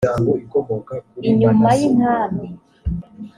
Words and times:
inyuma 1.29 1.69
y’inkambi 1.79 2.47